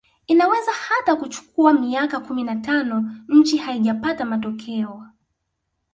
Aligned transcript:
Inaweza 0.27 0.71
hata 0.73 1.15
kuchukua 1.15 1.73
miaka 1.73 2.19
kumi 2.19 2.43
na 2.43 2.55
tano 2.55 3.15
nchi 3.27 3.57
haijapata 3.57 4.25
matokeo 4.25 5.07